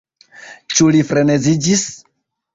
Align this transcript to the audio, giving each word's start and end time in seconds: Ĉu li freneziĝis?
Ĉu 0.75 0.87
li 0.95 1.03
freneziĝis? 1.11 1.87